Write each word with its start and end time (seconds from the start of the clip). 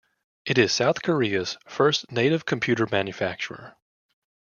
It 0.47 0.57
is 0.57 0.73
South 0.73 1.03
Korea's 1.03 1.57
first 1.67 2.11
native 2.11 2.43
computer 2.43 2.87
manufacturer. 2.91 3.75